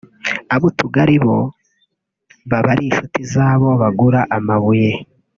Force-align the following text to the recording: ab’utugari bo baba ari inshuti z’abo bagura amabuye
ab’utugari 0.55 1.17
bo 1.23 1.37
baba 2.49 2.69
ari 2.73 2.83
inshuti 2.87 3.19
z’abo 3.31 3.69
bagura 3.81 4.19
amabuye 4.37 4.91